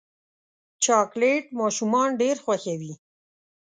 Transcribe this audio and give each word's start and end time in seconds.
چاکلېټ 0.83 1.45
ماشومان 1.59 2.09
ډېر 2.21 2.35
خوښوي. 2.43 2.93